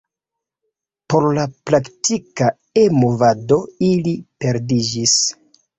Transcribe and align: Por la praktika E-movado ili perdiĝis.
Por 1.13 1.27
la 1.39 1.43
praktika 1.71 2.49
E-movado 2.85 3.63
ili 3.93 4.19
perdiĝis. 4.45 5.19